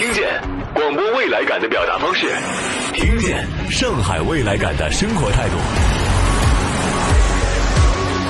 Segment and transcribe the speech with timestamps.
[0.00, 0.26] 听见
[0.72, 2.26] 广播未来感的表达方式，
[2.94, 5.54] 听见上海未来感的生活态度。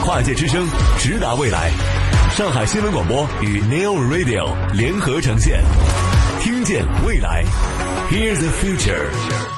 [0.05, 0.67] 跨界之声，
[0.99, 1.71] 直达未来。
[2.37, 5.63] 上海新闻广播与 Neo Radio 联合呈现，
[6.41, 7.45] 听见未来
[8.11, 9.50] ，Hear the future。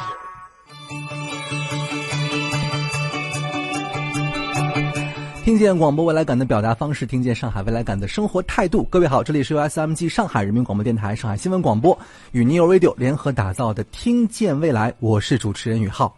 [5.45, 8.85] 听见广播未来感的表达方式，听见上海未来感的生活态度。
[8.85, 11.99] 各位好，这里是由 SMG 上海人民广播电台、上海新闻广播
[12.31, 16.17] 与 Neo Radio 联合打造的《听见未来》，我是主持人宇浩。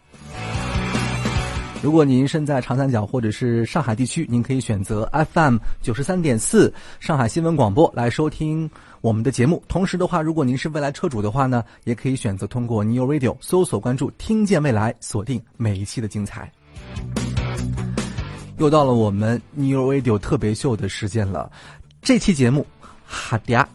[1.81, 8.69] 如果您身在长三角或者是上海地区，您可以选择 FM 九十三点四上海新闻广播来收听
[9.01, 9.61] 我们的节目。
[9.67, 16.51] 同时的话，如果您是未来车主的话呢，也可以选择通过 Neo Radio 搜索关注《听见未来》，锁定每一期的精彩。
[18.57, 21.51] 又到了我们 New Radio 特别秀的时间了，
[22.01, 22.65] 这期节目
[23.05, 23.65] 哈嗲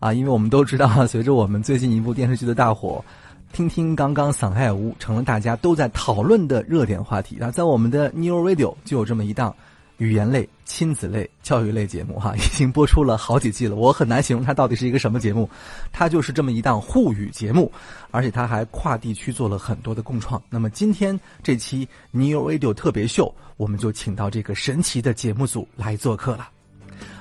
[0.00, 3.04] 啊，因为我们都知道，随着我们最近一部电视剧的大火，
[3.52, 9.54] 听听刚刚桑海尔屋成了大家都在讨论的热点话题那，在我们的 New Radio 就有这么一档。
[9.98, 13.76] 语言类、亲子类、教育类节目，哈，已经播出了好几季了。
[13.76, 15.48] 我很难形容它到底是一个什么节目，
[15.92, 17.70] 它就是这么一档沪语节目，
[18.10, 20.42] 而且它还跨地区做了很多的共创。
[20.50, 26.48] 那么今天这期 New Radio 特别秀，我们就请到这个神奇的节目组来做客了。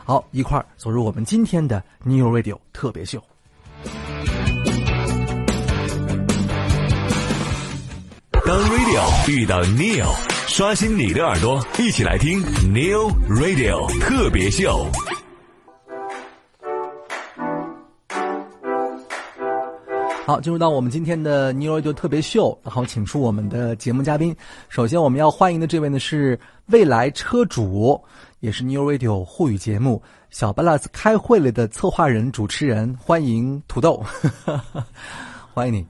[0.03, 3.23] 好，一块儿走入我们今天的 New Radio 特别秀。
[8.45, 10.32] 当 Radio 遇到 Neil。
[10.47, 12.39] 刷新你的耳朵，一起来听
[12.71, 14.85] New Radio 特别秀。
[20.25, 24.35] 好，进入到我们今天的 New Radio 特别秀，然后请出我们的节目嘉宾。
[24.69, 27.99] 首先，我们要欢迎的这位呢是未来车主，
[28.39, 34.03] 也是 New Radio 沪语节目《小巴拉斯开会了》的策划人、主持人，欢迎土豆，
[35.53, 35.85] 欢迎你。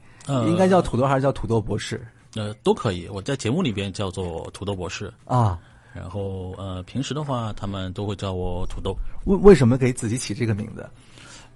[0.48, 2.02] 应该叫土豆还是叫土豆博士？
[2.36, 3.08] 呃，都可以。
[3.10, 5.60] 我在节目里边叫做土豆博士啊，
[5.94, 8.96] 然后呃，平时的话，他们都会叫我土豆。
[9.26, 10.90] 为为什么给自己起这个名字？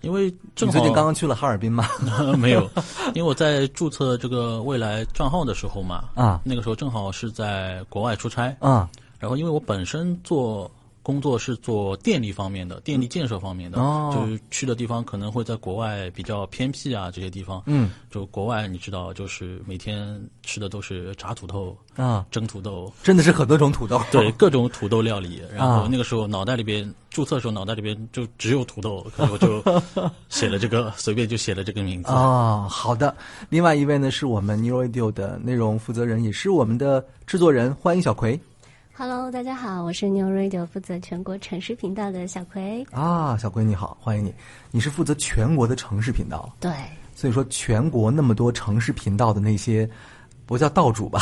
[0.02, 1.88] 因为正好最近刚刚去了哈尔滨嘛。
[2.38, 2.70] 没有，
[3.16, 10.70] 因为我在注册这个未来账号的时候嘛，啊，那个时候正好是在国外出差啊，然后因为我本身做。
[11.08, 13.78] 工作是做电力方面的，电力建设方面的，
[14.14, 25.42] 就是去的地方可能会在国外比较偏僻啊，这些地方，嗯，就国外你知道，就是每天吃的都是炸土豆啊，蒸土豆，真的是很多种土豆，对，各种土豆料理。
[25.56, 29.64] 然后那个时候脑袋里边注册的时候，脑袋里边就只有土豆， 可我就
[30.28, 32.12] 写了这个，随便就写了这个名字。
[32.12, 32.68] 哦。
[32.70, 33.16] 好的，
[33.48, 38.38] 另外一位呢是我们 New Radio 的内容负责人，也是我们的制作人，欢迎小葵。
[39.00, 42.84] Hello，大家好，我是 New Radio 负责全国城市频道的小葵。
[42.92, 44.34] 啊，小葵你好，欢迎你。
[44.72, 46.52] 你是负责全国的城市频道？
[46.60, 46.72] 对。
[47.14, 49.88] 所以说，全国那么多城市频道的那些。
[50.48, 51.22] 不叫道主吧，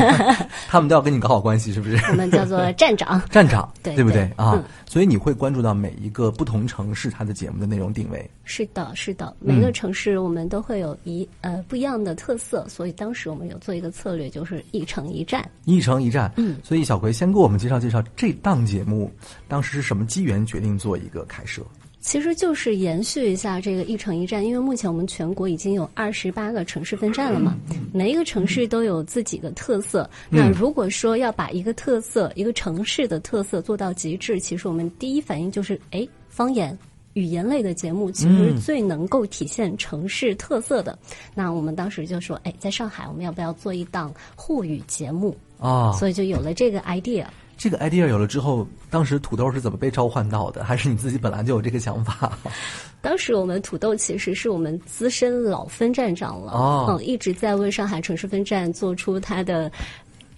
[0.68, 1.96] 他们都要跟你搞好关系，是不是？
[2.10, 4.60] 我们叫做站长， 站长，对对不对啊？
[4.86, 8.28] 所以你会关注到每一个不同城市它的节目的内容定位。
[8.44, 15.48] 是的，是的，每个城市我们都会有一呃不一样的特色，所以当时我们有做一个策略，就是一城一站。
[15.66, 16.56] 一城一站，嗯。
[16.64, 19.12] 所以小葵先给我们介绍介绍这档节目，
[19.46, 21.62] 当时是什么机缘决定做一个开设？
[22.04, 27.56] 其实就是延续一下这个一城一站，因为目前我们全国已经有二十八个城市分站了嘛，
[27.94, 30.08] 每一个城市都有自己的特色。
[30.28, 36.78] 那如果说要把一个特色、一个城市的特色做到极致，其实我们第一反应就是，哎，方言、
[37.14, 40.96] 语言类的节目其实是最能够体现城市特色的。
[41.34, 45.96] 那我们当时就说，哎，在上海我们要不要做一档沪语节目哦？
[45.98, 47.24] 所以就有了这个 idea。
[47.56, 50.64] 这个 idea 有了之后，当时土豆是怎么被召唤到的？
[50.64, 52.36] 还是你自己本来就有这个想法？
[53.00, 59.70] 当时我们土豆其实是我们资深老分站长了，哦，一直在为上海城市分站做出他的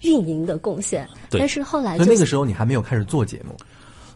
[0.01, 1.07] 运营的贡献。
[1.31, 3.55] 但是后来，那那个时候你还没有开始做节目，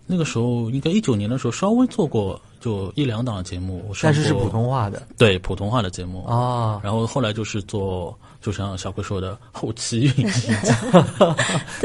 [0.06, 6.80] 那个时候应该一九年的时候稍微做过，就一两档节目，但是是普通话的，对普通话的节目啊。
[6.84, 8.18] 然后后来就是做。
[8.42, 10.56] 就像小哥说的，后期运 营，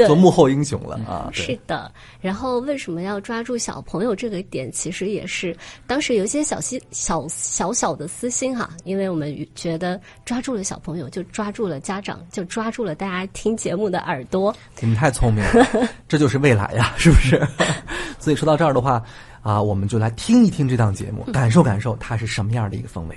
[0.07, 1.29] 做幕后英雄了啊！
[1.31, 1.91] 是的。
[2.19, 4.71] 然后为什么要抓住小朋友这个点？
[4.71, 5.55] 其实也是
[5.85, 14.53] 当时有一些小心、小小小的私心哈，因为我们觉得抓住了小朋友，就抓住了家长，就抓住了大家听节目的耳朵。
[14.79, 17.39] 你们太聪明了， 这就是未来呀，是不是？
[18.19, 18.99] 所以说到这儿的话
[19.43, 23.15] 啊，我们就来听一听这档节目，感受感受它是什么样的一个氛围。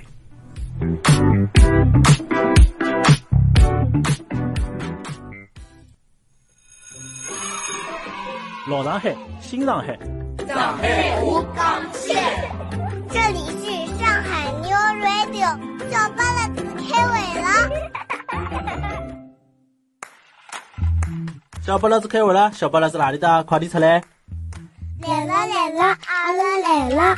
[8.67, 9.97] 老上海，新上海，
[10.47, 12.23] 上海无港线。
[13.09, 13.65] 这里是
[13.97, 14.71] 上海 New
[15.01, 15.57] Radio。
[15.89, 17.47] 小巴拉子开尾了。
[21.61, 23.43] 小巴拉子开会了，小巴拉子哪里的？
[23.43, 24.01] 快点出来！
[25.01, 27.15] 来了来了，阿拉来了。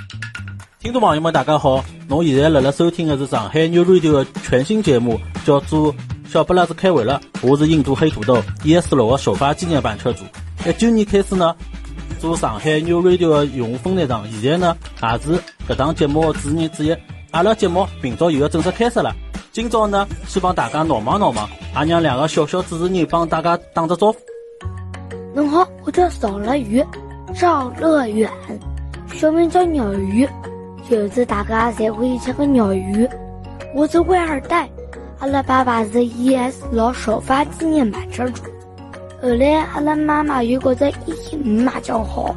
[0.80, 1.84] 听众朋友们，大家好！
[2.10, 5.94] 侬现在辣辣收听的是上海 New Radio 的全新节目，叫做
[6.34, 7.22] 《小巴拉子开会了》。
[7.48, 10.24] 我是印度黑土豆 ES 六的首发纪念版车主。
[10.68, 11.56] 一九年开始呢，
[12.20, 15.40] 做上海 New Radio 的用户分队长，现在呢也是
[15.70, 16.98] 搿档节目的主持人之一。
[17.30, 19.14] 阿拉节目明朝又要正式开始了。
[19.52, 24.18] 今朝呢，先帮大家闹忙闹忙，也让两个小小主持人帮大家打个招呼。
[25.36, 26.84] 侬好，我叫邵乐宇，
[27.40, 28.28] 赵乐远，
[29.14, 30.28] 小名叫鸟鱼。
[30.90, 33.08] 就是大家侪会吃个鸟鱼，
[33.76, 34.68] 我是外二代，
[35.20, 38.44] 阿拉爸爸是 ES 老首发纪念版车主，
[39.22, 42.36] 后来阿拉妈妈又觉着 ET 五马较好，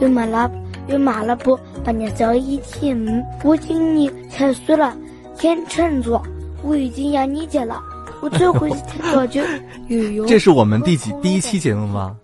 [0.00, 0.50] 又买了
[0.88, 3.24] 又买了部八年式 ET 五。
[3.42, 4.94] 我今年七岁了，
[5.38, 6.22] 天秤座，
[6.62, 7.82] 我已经要年级了。
[8.20, 9.42] 我最会听到就。
[10.26, 12.16] 这是我们第几第一期节目吗？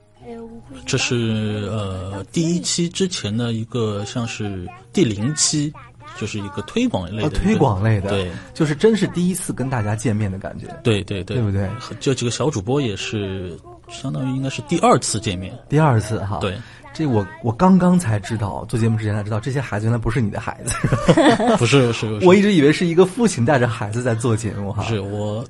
[0.85, 5.73] 这是呃第一期之前的一个，像是第零期，
[6.19, 11.69] 就是一个推广类的，推广类的，对，就是真是第一次跟大家见面的感觉，对对对，对不对？
[12.01, 16.57] 这几个小主播也是相当于应该是第二次见面，第二次哈，对，
[16.93, 20.75] 这我我刚刚才知道，做节目之前才知道，这些孩子原来不是你的孩子，
[21.59, 25.45] 不是是， 我一直以为是一个父亲带着孩子在做节目哈，是我。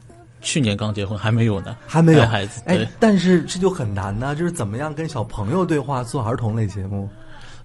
[0.45, 2.27] 去年刚结婚，还没有呢，还没有。
[2.27, 2.61] 孩子。
[2.67, 7.09] 哎，但是这就很难呢，就是怎么样跟小朋友对话做儿童类节目？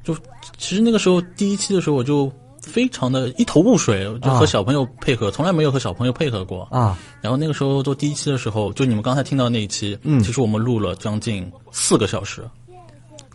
[0.04, 0.16] 就
[0.60, 2.32] 其实那个时候第一期的时候，我就
[2.68, 6.96] 非常的一头雾水，就和小朋友配合，从来没有和小朋友配合过啊。
[7.22, 12.44] 然后那个时候做第一期的时候，就你们刚才听到那一期，嗯，其实我们录了将近四个小时。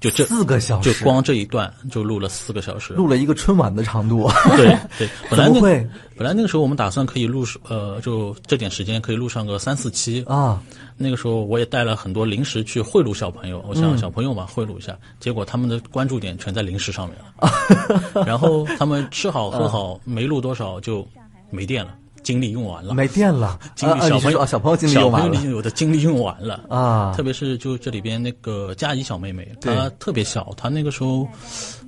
[0.03, 4.29] 就这四个小时，就光这一段就录了四个小时，录了一个春晚的长度。
[4.57, 10.61] 对对， 本来那会，本来那个时候我们打算可以录呃，就这点时间可以录上个三四期啊。
[10.97, 21.07] 那个时候我也带了很多零食去贿赂小朋友，我想小朋友嘛贿赂一下，结果他们的关注点全在零食上面了， 然后他们吃好喝好，没录多少就
[21.49, 21.95] 没电了。
[22.23, 23.59] 精力用完了，没电了。
[23.75, 25.35] 精力小朋友，小朋友精力用完了。
[25.35, 27.13] 小朋友的精力用完了啊！
[27.17, 31.27] 特别是就这里边那个佳怡小妹妹，她特别小，她那个时候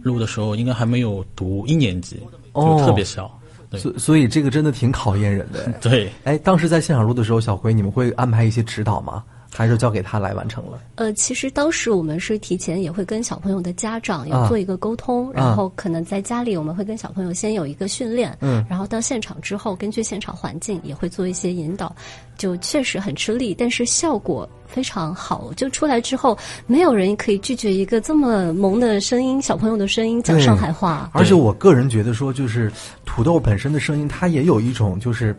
[0.03, 2.21] 录的时候应该还没有读一年级，
[2.55, 3.31] 就特别小。
[3.77, 5.73] 所所以这个真的挺考验人的。
[5.83, 9.25] 对，哎，当时在现场录的时候，小辉，你们会安排一些指导吗？
[9.57, 10.81] 还是交给他来完成了。
[10.97, 21.95] 呃，其实当时我们是提前也会跟小朋友的家长要做一个沟通，然后可能在家里我们会跟小朋友先有一个训练，嗯，然后到现场之后，根据现场环境也会做一些引导，
[22.37, 25.53] 就确实很吃力，但是效果非常好。
[25.55, 26.37] 就出来之后，
[26.67, 31.11] 没有人可以拒绝一个这么萌的声音，小朋友的声音讲上海话。
[31.13, 32.73] 而且我个人觉得说，就是
[33.05, 35.37] 土豆本身的声音，它也有一种就是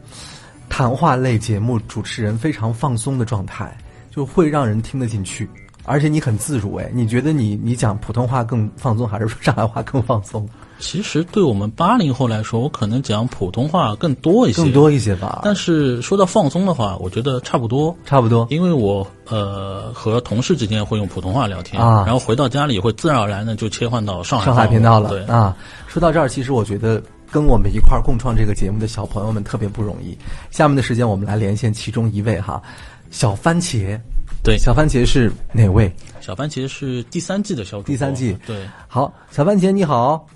[0.70, 3.76] 谈话类节目主持人非常放松的状态。
[4.16, 5.50] 就会让人听得进去，
[5.84, 10.48] 而且你很自如哎，你觉得你你讲普通话更放松，还是说上海话更放松？
[10.80, 15.42] 其实对我们八零后来说，我可能讲普通话更多一些，更多一些吧。
[15.44, 18.46] 但是说到放松的话，我觉得差不多，差不多。
[18.50, 25.10] 因为我呃和同事之间会用普通话聊天啊，然后回到家里会自然而然的就切换到上海上海频道了。
[25.10, 25.56] 对啊，
[25.88, 27.02] 说到这儿，其实我觉得
[27.32, 30.18] 跟我们一块儿共创这个节目的小朋友们特别不容易。
[30.52, 32.62] 下面的时间，我们来连线其中一位哈。
[33.10, 34.00] 小番茄，
[34.44, 35.92] 对，小番茄是哪位？
[36.20, 40.28] 小番茄是第三季的小主第三季，对，好，小番茄你好，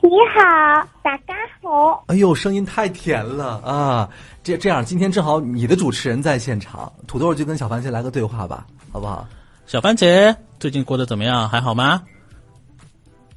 [0.00, 2.04] 你好，大家好。
[2.08, 4.08] 哎呦，声音太甜了啊！
[4.44, 9.26] 这这样，今天正好你的主持人在现场，土豆就跟小番茄来个对话吧，好不好？
[9.66, 11.48] 小番茄最近过得怎么样？
[11.48, 12.02] 还好吗？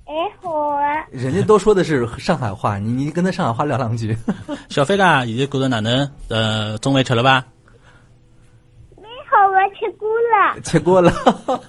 [0.06, 0.84] 哎好啊。
[1.12, 4.16] 人家都说的是上海话，你你跟他上海话聊两句。
[4.70, 6.08] 小飞啦，现在过得哪能？
[6.28, 7.46] 呃，中饭吃了吧？
[9.70, 11.12] 好，我吃过了，吃过了，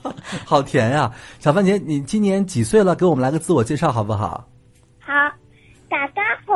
[0.47, 1.13] 好甜呀！
[1.39, 2.95] 小番茄，你今年几岁了？
[2.95, 4.47] 给我们来个自我介绍好不好？
[5.01, 5.13] 好，
[5.89, 6.55] 大家好，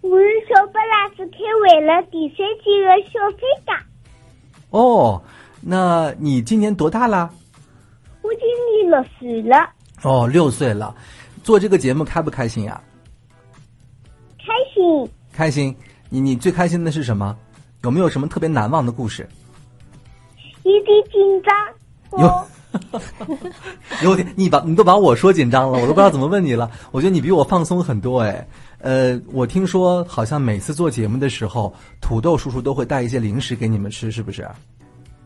[0.00, 3.82] 我是小巴拉斯开尾了第三季的小飞嘎。
[4.70, 5.22] 哦，
[5.60, 7.30] 那你今年多大了？
[8.22, 8.40] 我今
[8.72, 9.70] 年六岁了。
[10.02, 10.94] 哦，六岁了，
[11.42, 12.80] 做这个节目开不开心呀？
[14.38, 15.10] 开心。
[15.32, 15.76] 开心，
[16.08, 17.36] 你你最开心的是什么？
[17.82, 19.28] 有没有什么特别难忘的故事？
[20.64, 22.22] 有点紧张，
[24.02, 26.70] 有， 有点，你把你都把我说紧张了，我都不知道怎么问你了。
[26.90, 28.46] 我觉得你比我放松很多哎。
[28.78, 34.48] 呃，我听说好像每次做节目的时候，土豆叔叔都会带一些零食给你们吃，是不是？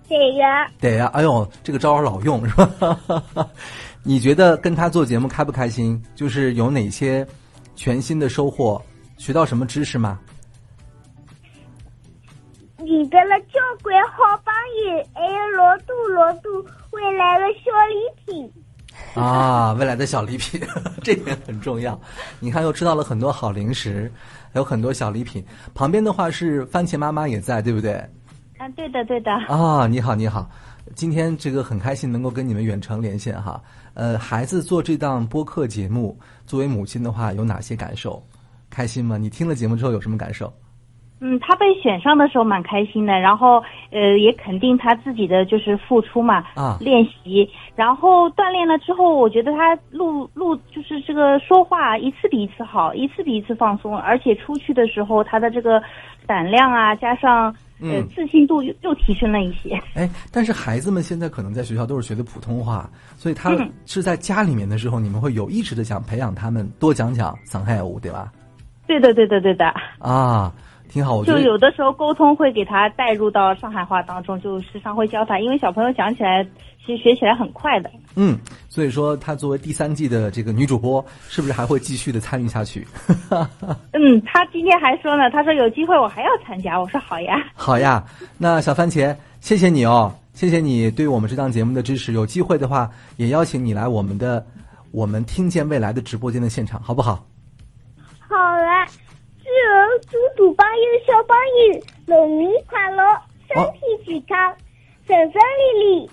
[0.09, 0.67] 对呀。
[0.81, 3.51] 对呀，哎呦，这个招儿老用是吧？
[4.03, 6.03] 你觉得跟他做节目开不开心？
[6.15, 7.27] 就是有哪些
[7.77, 8.81] 全新的收获？
[9.17, 10.19] 学到什么知识吗？
[12.95, 14.55] 寻得了交关好朋
[14.87, 18.53] 友，还有老多老多未来的小礼品。
[19.21, 20.61] 啊，未来的小礼品，
[21.03, 22.01] 这点很重要。
[22.39, 24.09] 你看，又吃到了很多好零食，
[24.53, 25.45] 还有很多小礼品。
[25.75, 27.95] 旁边的话是番茄妈妈也在，对不对？
[28.59, 29.33] 啊，对的，对的。
[29.49, 30.49] 啊，你好，你好。
[30.95, 33.61] 今天这个很开心能够跟你们远程连线哈。
[33.95, 38.25] 呃，孩子做这档播客节目，作为母亲的话有哪些感受？
[38.71, 39.19] 开心吗？
[39.19, 40.53] 你听了节目之后有什么感受？
[41.27, 55.83] 嗯，他被选上的时候蛮开心的，然后呃也肯定他自己的就是付出嘛，啊，练习，然后锻炼了之后，我觉得他录录就是这个说话一次比一次好，一次比一次放松，而且出去的时候他的这个
[56.27, 57.47] 胆量啊，加上
[57.81, 59.81] 呃自信度又又提升了一些。
[59.95, 63.51] 哎，但是孩子们现在可能在学校都是学的普通话，所以他
[63.87, 68.31] 是在家里面的时候，你们会有意识的想培养他们多讲讲上海话，对吧？
[68.87, 69.65] 对的，对的，对的。
[69.99, 70.53] 啊。
[70.89, 76.47] 挺好，就有的时候沟通会给他带入到上海话当中，就时常会教他，因为小朋友讲起来
[76.87, 77.91] 其实学起来很快的。
[78.15, 78.39] 嗯，
[78.69, 82.87] 所以说他作为第三季的这个女主播，是不是还会继续的参与下去？
[83.93, 87.35] 嗯，他今天还说呢，他说有机会我还要参加，我说好呀。
[87.55, 88.05] 好呀，
[88.39, 92.13] 那小番茄，谢谢你哦，谢谢你对我们这档节目的支持。
[92.13, 94.47] 有机会的话，也邀请你来我们的
[94.93, 97.27] 我们听见未来的直播间的现场，好不好？
[98.29, 98.87] 好了。
[100.37, 101.37] 祝大朋友、小朋
[102.15, 103.03] 友龙年快乐，
[103.49, 104.55] 身体健康，
[105.07, 106.11] 顺顺利利。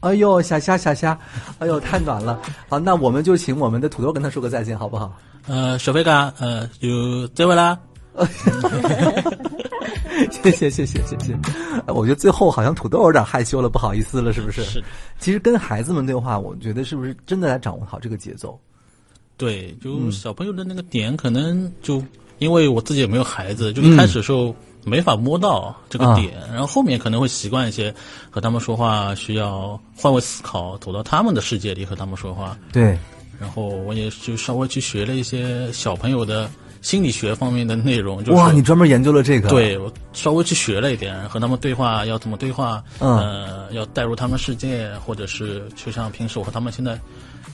[0.00, 1.18] 哎呦，小虾小虾，
[1.58, 2.40] 哎呦，太暖了。
[2.68, 5.12] 好，那我们就请我们的土豆跟他说个再见，好不好？
[5.48, 7.78] 呃，小飞哥，呃，就这位啦。
[10.30, 11.36] 谢谢谢谢谢谢。
[11.86, 14.62] 我觉得最后好像土豆有点害羞了，不好意思了，是不是？
[14.64, 14.82] 是。
[15.18, 18.58] 其实跟孩子们对话，我觉得是不是真的来掌握好这个节奏？
[19.36, 22.00] 对，就小朋友的那个点，可能就。
[22.38, 27.94] 因为我自己也没有孩子，就一开始的时候没法摸到这个点，然后后面可能会习惯一些，
[28.30, 32.56] 和他们说话需要换位思考，走到他们的世界里和他们说话。
[32.72, 32.98] 对，
[33.38, 36.50] 然后我也就稍微去学了一些小朋友的
[36.82, 38.24] 心理学方面的内容。
[38.24, 39.48] 就是哇，你专门研究了这个？
[39.48, 46.98] 对，我稍微去学了一点，和他们对话要怎么对话，呃，要带入他们世界，或者是就像平时我和他们现在。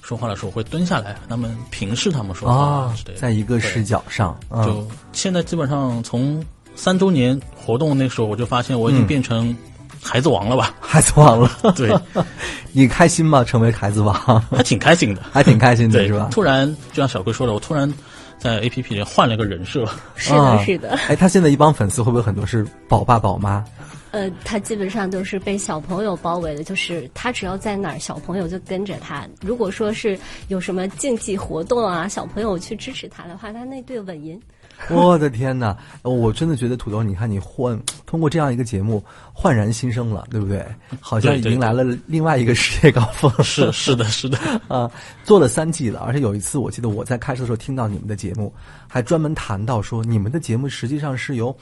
[0.03, 4.39] 说话的时候会蹲下来，他们平视他们说话，在一个视角上。
[4.65, 6.41] 就现在基本上从
[6.77, 9.57] 三周年活动那时候，我就发现我已经变成
[10.01, 10.75] 孩子王了吧？
[10.79, 11.91] 孩子王了，对，
[12.71, 13.43] 你开心吗？
[13.43, 14.15] 成为孩子王？
[14.51, 16.29] 还挺开心的， 还挺开心的，是吧？
[16.31, 17.93] 突然就像小龟说的，我突然
[18.39, 19.85] 在 A P P 里换了个人设。
[20.15, 20.91] 是的，是的。
[21.09, 23.65] 哎，他现在一帮粉丝会不会很多是宝爸宝妈？
[24.13, 29.27] 呃，他基本上都是被小朋友包围的，就是他只要在哪儿，小朋友就跟着他。
[29.43, 30.19] 如果说是
[30.49, 34.41] 有什么竞技活动啊，小朋友去支持他的话，他那对稳赢。
[34.91, 35.77] 我的天哪！
[36.03, 39.03] 我真的觉得土豆，你看你换通过这样一个节目
[39.33, 40.65] 焕然新生了，对不对？
[41.01, 43.33] 好像迎来了另外一个世界高峰。
[43.43, 44.91] 是是的，是的 啊，
[45.25, 48.55] 做了三季了，而且有一次我记得我在开车的时候听到你们的节目，
[48.87, 51.57] 还专门谈到说你们的节目实际上是由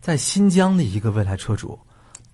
[0.00, 1.78] 在新疆的一个未来车主。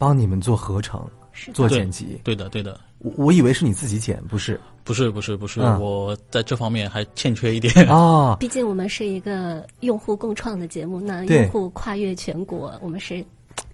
[0.00, 1.04] 帮你们做合成，
[1.52, 2.78] 做剪辑，对的，对的。
[3.00, 5.60] 我我以为是你自己剪，不是，不是，不是，不是。
[5.60, 8.34] 我在这方面还欠缺一点啊。
[8.40, 13.22] 毕竟我们是一个用户共创的节目，那用户跨越全国，我们是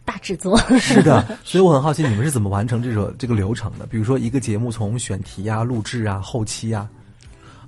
[0.04, 0.58] 大制作。
[0.76, 3.86] 是的，所以我很好奇你们是怎么完成这个这个流程的？
[3.86, 6.88] 比如说一个节目从选题啊、录制啊、后期啊。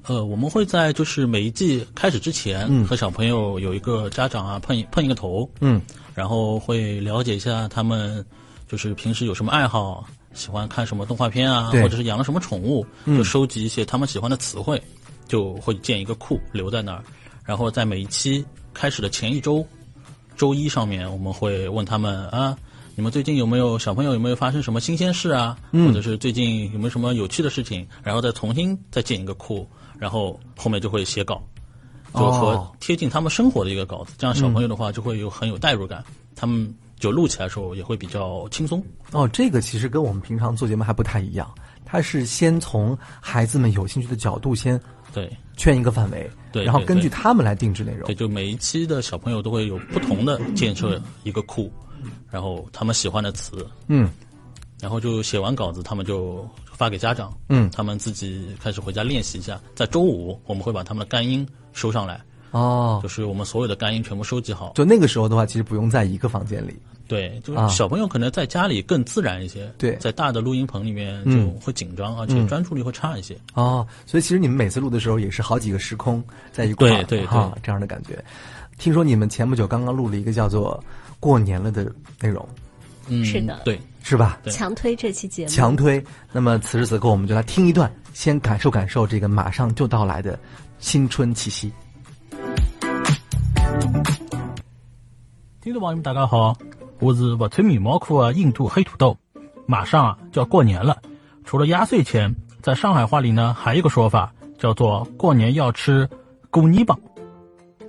[0.08, 5.80] 呃，我们会在就是每一季开始之前，和小朋友有一个家长啊碰一碰一个头，嗯，
[6.16, 8.26] 然后会了解一下他们。
[8.68, 10.04] 就是平时有什么爱好，
[10.35, 14.82] 喜欢看什么动画片啊，或者是养了什么宠物，就收集一些他们喜欢的词汇，
[15.28, 17.02] 就会建一个库留在那儿。
[17.44, 18.44] 然后在每一期
[18.75, 19.64] 开始的前一周，
[20.37, 22.58] 周一上面，我们会问他们啊，
[22.96, 29.64] 你们最近有没有小朋友有没有发生什么新鲜事啊，或者是最近有没有什么有趣的事情，然后再重新再建一个库，
[29.96, 31.40] 然后后面就会写稿，
[32.14, 36.04] 就和贴近他们生活的一个稿子，这样小朋友的话就会有很有代入感，
[36.35, 36.75] 他们。
[36.98, 39.28] 就录起来的时候也会比较轻松哦。
[39.28, 41.52] 这个其实跟我们平常做节目还不太一样，
[41.84, 44.80] 它是先从孩子们有兴趣的角度先
[45.12, 48.06] 对圈一个范围，对，然后根据他们来定制内容。
[48.06, 51.72] 对，就每一期的小朋友都会有不同的建设一个库，
[52.30, 54.10] 然后他们喜欢的词，嗯，
[54.80, 59.60] 然后就写完稿子，他们就发给家长，嗯，他们自己开始回家练习一下。
[59.74, 62.20] 在周五，我们会把他们的干音收上来。
[62.50, 64.72] 哦，就是我们所有的干音全部收集好。
[64.74, 66.74] 就那个时候的话，其实不用在一个房间里。
[67.08, 69.72] 对，就是小朋友可能在家里更自然一些。
[69.78, 73.36] 对，在大的录音棚里面就会紧张，而且专注力会差一些。
[73.54, 78.22] 哦，所以其实你们每次录的时候也是好几个时空在一块儿，对对对，这样的感觉。
[78.76, 80.82] 听说你们前不久刚刚录了一个叫做
[81.20, 81.84] “过年了”的
[82.20, 82.46] 内容。
[83.06, 84.40] 嗯，是的对，是吧？
[84.46, 86.04] 强推这期节目，强推。
[86.32, 90.36] 那么此时此刻，我们就来听一段，先感受感受这个马上就到来的
[90.80, 91.70] 新春气息。
[95.61, 96.56] 听众朋友们，大家好，
[97.00, 99.16] 我是不穿棉毛裤的印度黑土豆。
[99.66, 100.96] 马上啊就要过年了，
[101.44, 102.32] 除了压岁钱，
[102.62, 106.08] 在上海话里呢还有一个说法叫做过年要吃
[106.52, 106.96] 咕泥棒。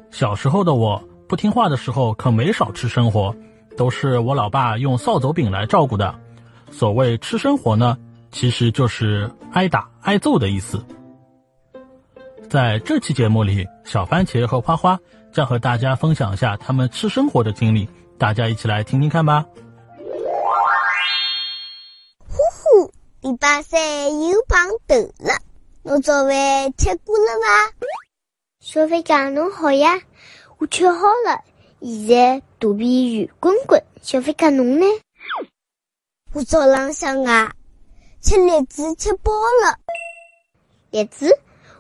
[0.10, 3.36] 小时候的我不听话的时候可没少吃生活，
[3.78, 6.16] 都是我老爸用扫帚饼来照顾的。
[6.72, 7.96] 所谓吃生活呢，
[8.32, 10.84] 其实就是挨打挨揍的意思。
[12.50, 15.00] 在这期节目里，小番茄和花花
[15.32, 19.46] 将和大家分享一下他们吃生活的经历，大家一起来听听看吧。
[22.28, 22.92] 呼呼，
[23.22, 23.80] 礼拜三
[24.28, 24.58] 又碰
[24.88, 25.38] 头了，
[25.84, 27.88] 我早饭吃过了伐？
[28.60, 30.02] 小飞讲侬好呀，
[30.58, 31.44] 我吃好了，
[31.82, 33.82] 现在肚皮圆滚滚。
[34.02, 34.86] 小飞讲侬呢？
[36.34, 37.54] 我早浪向啊，
[38.22, 39.32] 吃栗子吃饱
[39.64, 39.78] 了。
[40.90, 41.40] 栗子，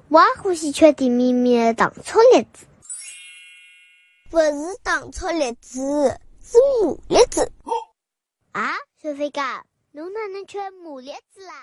[0.09, 2.65] 我也欢喜吃甜绵绵的糖炒栗子。
[4.29, 4.51] 不是
[4.83, 7.49] 糖炒栗子，是麻栗子。
[8.51, 9.41] 啊，小飞哥，
[9.93, 11.53] 侬哪能吃麻栗子啦？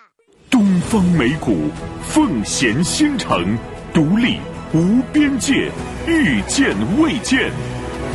[0.50, 1.68] 东方美谷，
[2.02, 3.58] 奉贤新城，
[3.92, 4.40] 独立
[4.72, 5.70] 无边界，
[6.06, 7.52] 遇见未见。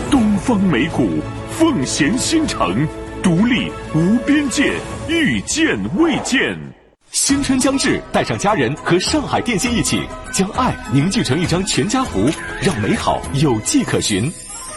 [0.09, 1.07] 东方美谷，
[1.51, 2.87] 奉贤新城，
[3.21, 6.68] 独立无边界，遇见未见。
[7.11, 10.01] 新春将至，带上家人和上海电信一起，
[10.31, 12.29] 将爱凝聚成一张全家福，
[12.61, 14.31] 让美好有迹可循。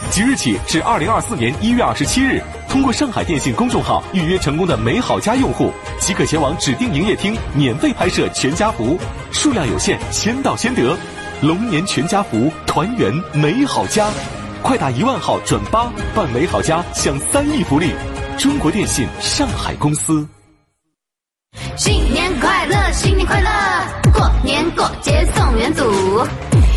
[0.09, 8.97] 即日起至二零二四年一月二十七日，通过上海电信公众号预约成功的美好家用户，即可前往指定营业厅免费拍摄全家福，
[9.31, 10.97] 数量有限，先到先得。
[11.41, 14.09] 龙年全家福，团圆美好家，
[14.61, 17.91] 快打一万号转八办美好家，享三亿福利。
[18.37, 20.27] 中国电信上海公司。
[21.75, 23.49] 新年快乐，新年快乐！
[24.11, 25.83] 过年过节送元祖，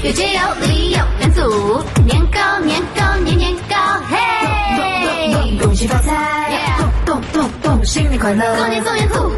[0.03, 3.77] 有节有礼有元祖，年糕年糕年年糕，
[4.09, 5.59] 嘿！
[5.59, 8.57] 恭喜发财，动动动动，新年快乐！
[8.57, 9.33] 过年送元祖。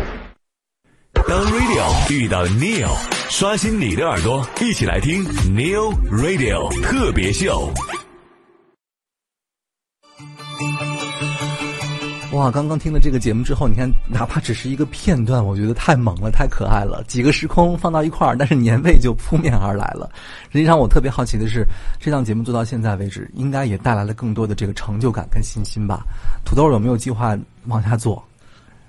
[1.26, 2.90] 当 radio 遇到 Neil，
[3.28, 5.24] 刷新你的耳朵，一起来听
[5.54, 7.72] Neil Radio 特别秀。
[12.38, 17.02] 哇，刚刚听了这个节目之后，你看，哪怕只是一个片段，我觉得太萌了，太可爱了。
[17.08, 20.08] 几个时空放到一块儿，但是年味就扑面而来了。
[20.52, 21.66] 实际上，我特别好奇的是，
[21.98, 26.04] 这档节目做到现在为止，应该也带来了更多的这个成就感跟信心吧？
[26.44, 28.22] 土豆有没有计划往下做？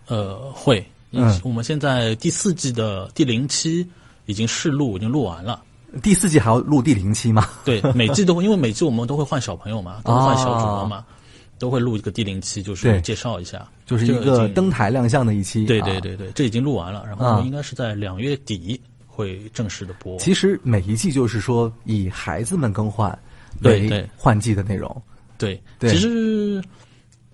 [0.08, 0.86] 呃，会。
[1.12, 3.84] 嗯我们现在第四季的第零期
[4.28, 5.60] 已经试录，已经录完了。
[6.04, 7.48] 第四季还要录第零期吗？
[7.66, 11.04] 对，每季都会，因为每季我们都会换小朋友嘛，都会换小主播嘛，
[11.60, 15.66] 都会录一个第零期，就对是介绍一下，就是一这已经个登台亮相的一期。
[15.66, 20.18] 啊对对对对，这已经录完了，然后应该是在两月底会正式的播。
[20.18, 23.18] 其实每一季就是说以孩子们更换
[23.62, 24.90] 为换季的内容。
[25.38, 26.68] 对，对其实其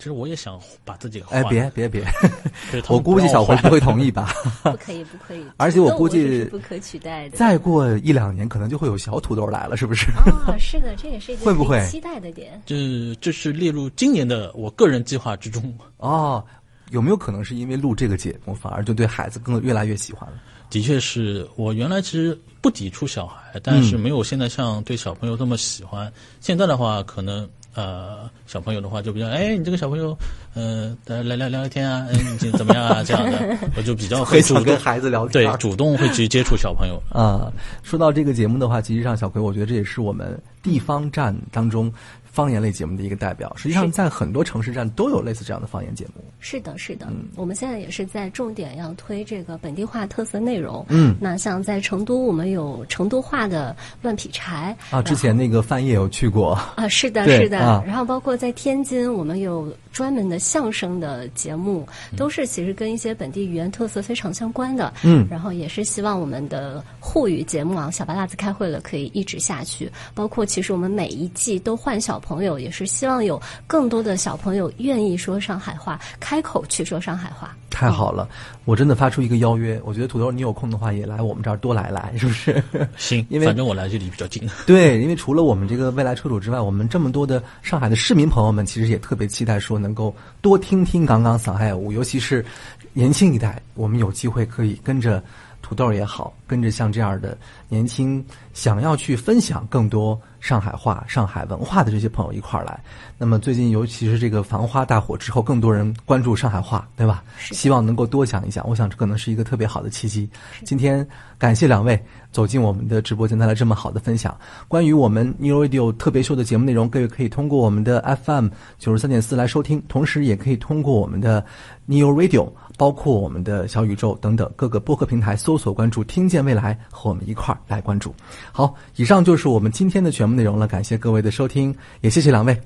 [0.05, 2.05] 实我也想把自己给哎，别别别
[2.89, 4.33] 我估计小辉不会同意吧？
[4.63, 5.43] 不可以，不可以。
[5.57, 7.37] 而且我估计不可取代的。
[7.37, 10.09] 再过一两年，可能就会有小土豆来了，是不是？
[10.47, 12.61] 啊，是的，这也是一个会不会期待的点。
[12.65, 15.73] 这这是列入今年的我个人计划之中。
[15.97, 16.43] 哦，
[16.91, 20.37] 有没有可能是因为录这个节目，反而就对孩子更越来越喜欢了？
[20.69, 26.11] 的确是我原来其实不抵触小孩，但是嗯没有现在像对小朋友这么喜欢。
[26.41, 30.17] 现在的话，可能呃小朋友的话就比较，哎，你这个小朋友，
[30.53, 33.03] 呃，来来聊聊聊天啊，嗯，你怎么样啊？
[33.03, 37.01] 这样的， 我就比较会主动跟孩子聊天对，主动会去接触小朋友。
[37.11, 37.51] 啊，
[37.83, 41.91] 说到这个节目的话，其实上小葵，我觉得这也是我们地方站当中
[42.35, 43.51] 方言类节目的一个代表。
[43.55, 46.21] 实际上，在很多城市站都有类似这样的方言节目。
[46.39, 50.85] 是的，是的，嗯我们现在也是在重点要推这个本地化特色内容。
[50.89, 56.51] 嗯那像在成都，我们有成都话的乱劈柴啊，之前那个范晔有去过。
[56.75, 57.59] 啊，是的，是的。
[57.59, 64.93] 啊然后包括在天津，我们有专门的相声的节目，嗯都是其实跟一些本地语言特色非常相关的。
[65.03, 69.89] 嗯然后也是希望我们的沪语节目啊，小白辣子开会了可以一直下去。
[70.13, 77.55] 包括其实我们每一季都换小朋友，也是希望有更多的小朋友愿意说上海话，开口去说上海话。
[77.69, 78.27] 太好了，
[78.63, 82.63] 我真的发出一个邀约，我觉得土豆你有空的话也来我们这儿多来来，是不是？
[82.95, 84.41] 行， 因为反正我来这里比较近。
[84.65, 92.45] 对，因为除了我们这个未来车主之外，我们这么多的上海的市民朋友们，其实也特别期待说能够多听听港港上海舞，尤其是
[92.93, 95.21] 年轻一代，我们有机会可以跟着
[95.61, 97.37] 土豆也好，跟着像这样的
[97.69, 102.79] 年轻想要去分享更多上海话、上海文化的这些朋友一块儿来。
[103.17, 107.23] 那么最近尤其是这个《繁花》大火之后，更多人关注上海话，对吧？
[107.51, 108.67] 希望能够多讲一讲。
[108.67, 110.29] 我想这可能是一个特别好的契机。
[110.63, 111.97] 今天感谢两位
[112.31, 114.37] 走进我们的直播间，带来这么好的分享。
[114.67, 121.43] 关于我们 New Radio 特别秀的节目内容，各位可以通过我们的 FM 九十三点四来收听，同时也可以通过我们的
[121.85, 128.13] New Radio，包括我们的小宇宙等等各个播客平台搜索关注“听见未来”，和我们一块儿来关注。
[128.51, 132.59] 好，以上就是我们今天的全部内容了，感谢各位的收听，也谢谢两位。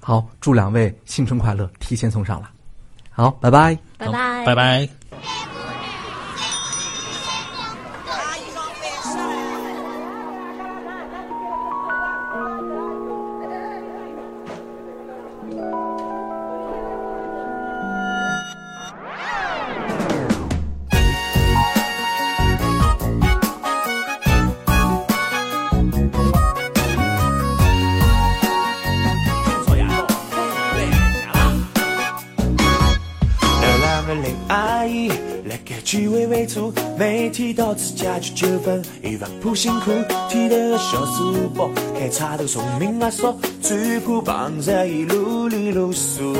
[0.00, 2.50] 好，祝两位新春快乐，提前送上了。
[3.10, 5.05] 好，拜拜，拜拜，拜拜。
[37.36, 39.90] 提到自家就纠纷，一万铺辛苦，
[40.26, 46.32] 提着个小书包，开叉头聪明阿叔，最怕帮着一路里露宿。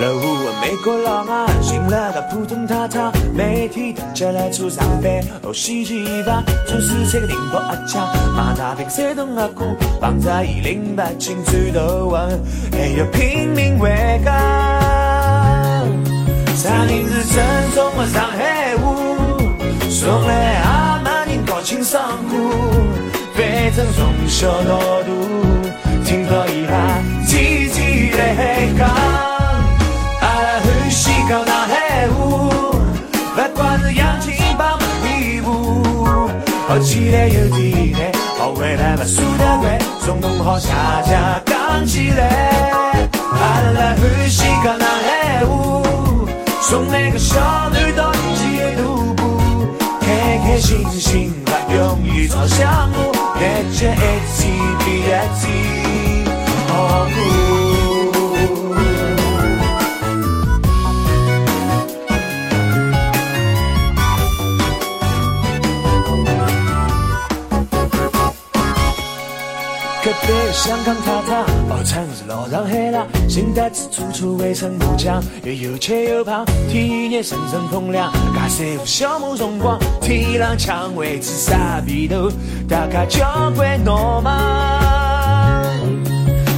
[0.00, 9.64] 老虎啊，美国佬啊，醒了个普通太太，每天起来出上班，哦洗洗衣裳，做事切个宁波阿强，马大平山东阿哥，
[10.00, 12.40] 帮着一零八清最头文，
[12.72, 14.73] 还要拼命为港。
[16.56, 18.94] 上林是正宗的上海话，
[19.90, 22.52] 送来阿妈人高情商户，
[23.34, 25.08] 反正从小到大，
[26.04, 32.48] 听到伊拉天天来讲，阿拉欢喜讲上海话，
[33.34, 35.82] 不管是洋泾浜义乌，
[36.68, 45.93] 学起来有点难，学会了不输得快，从弄好下家讲起来，阿拉欢喜讲上海话。
[46.66, 49.38] 从那个小女到街路步，
[50.00, 53.96] 开开心心不容易朝向路，一天一
[54.38, 56.24] 天比一天
[56.68, 57.53] 好过。
[70.54, 82.30] 香港太太，号称是老上海啦，性格子楚楚未曾不讲，又有钱又胖，体验生生风凉，家三胡小木辰光，天浪抢位置傻逼头，
[82.68, 84.32] 大家交关闹忙。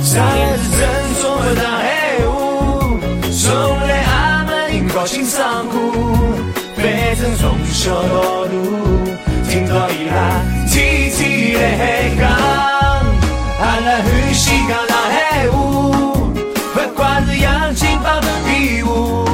[0.04, 0.88] 上海是正
[1.22, 3.50] 宗的上海话，送
[3.88, 5.90] 来阿门人高兴上苦，
[6.76, 6.84] 反
[7.16, 8.52] 正从小到大，
[9.50, 12.75] 听到伊拉天天来讲。
[13.96, 15.56] 阿拉欢喜讲上海话，
[16.74, 19.24] 不管是洋泾浜义乌，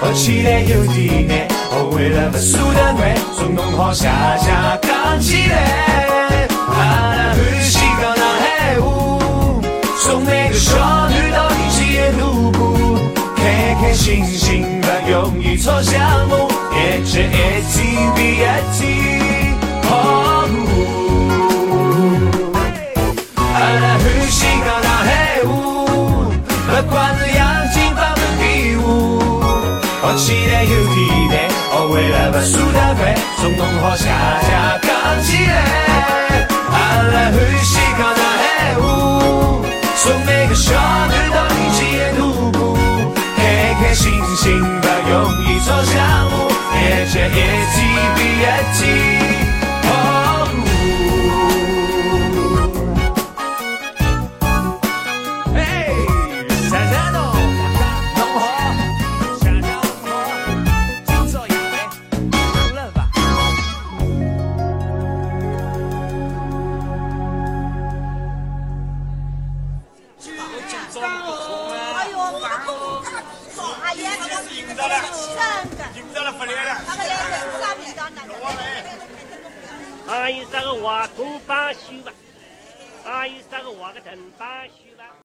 [0.00, 6.46] 学起来有点难，学会了不输得快，从弄好下下讲起来。
[6.68, 6.78] 阿
[7.16, 9.60] 拉欢喜讲上海话，
[9.98, 12.60] 送每个少女到你街路过，
[13.34, 16.36] 开开心心不容易吵相骂，
[16.76, 17.34] 一天一
[17.72, 18.38] 天比一
[18.78, 19.19] 天
[24.60, 25.08] 欢喜讲上海
[25.44, 25.48] 话，
[26.66, 27.40] 不管是洋
[27.72, 28.00] 泾浜
[28.40, 28.84] 义乌，
[30.02, 30.98] 学起来有点
[31.30, 33.00] 难，学会了不输得快，
[33.38, 34.04] 从弄好下
[34.42, 34.88] 家讲
[35.22, 35.52] 起来。
[36.72, 38.80] 阿拉欢喜讲上海话，
[39.96, 40.72] 送每个小
[41.08, 41.80] 女到你街
[42.18, 42.20] 路
[42.52, 42.60] 过，
[43.36, 43.40] 开
[43.80, 45.12] 开心心不容
[45.44, 45.96] 易吵相
[46.30, 46.32] 骂，
[46.76, 46.78] 一
[47.10, 47.78] 天一天
[48.14, 48.42] 比一
[48.78, 49.19] 天